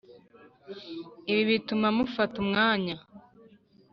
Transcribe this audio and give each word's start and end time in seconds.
ibi 1.31 1.43
bituma 1.49 1.87
mufata 1.97 2.35
umwanya 2.43 2.95